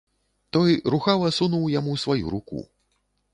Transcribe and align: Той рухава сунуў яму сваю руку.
Той 0.55 0.71
рухава 0.93 1.29
сунуў 1.37 1.67
яму 1.79 1.93
сваю 2.05 2.33
руку. 2.37 2.65